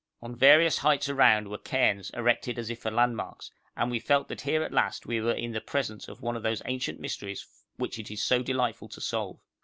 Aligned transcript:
On 0.19 0.35
various 0.35 0.79
heights 0.79 1.09
around 1.09 1.47
were 1.47 1.59
cairns 1.59 2.09
erected 2.15 2.57
as 2.57 2.71
if 2.71 2.79
for 2.79 2.89
landmarks, 2.89 3.51
and 3.77 3.91
we 3.91 3.99
felt 3.99 4.29
that 4.29 4.41
here 4.41 4.63
at 4.63 4.71
last 4.73 5.05
we 5.05 5.21
were 5.21 5.31
in 5.33 5.51
the 5.51 5.61
presence 5.61 6.07
of 6.07 6.23
one 6.23 6.35
of 6.35 6.41
those 6.41 6.63
ancient 6.65 6.99
mysteries 6.99 7.45
which 7.75 7.99
it 7.99 8.09
is 8.09 8.19
so 8.23 8.41
delightful 8.41 8.87
to 8.89 8.99
solve. 8.99 9.37